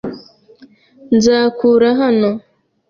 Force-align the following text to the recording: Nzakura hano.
Nzakura 1.15 1.89
hano. 2.01 2.29